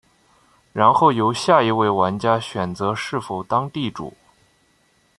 [0.73, 4.15] 然后由下一位玩家选择是否当地主。